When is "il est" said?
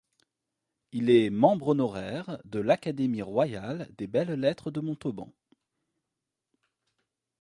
0.93-1.29